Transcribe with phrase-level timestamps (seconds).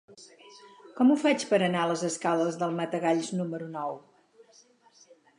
[0.99, 3.93] Com ho faig per anar a les escales del Matagalls número nou?